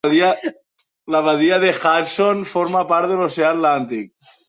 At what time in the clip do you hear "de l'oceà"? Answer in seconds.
3.15-3.53